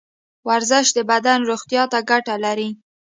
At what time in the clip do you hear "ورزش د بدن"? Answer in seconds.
0.47-1.39